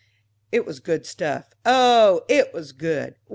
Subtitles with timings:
[0.51, 3.17] It was good stuff oh, it was good!